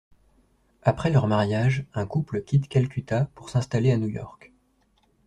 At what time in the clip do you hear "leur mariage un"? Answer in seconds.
1.11-2.07